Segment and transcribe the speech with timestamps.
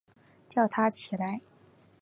[0.49, 1.41] 叫他起来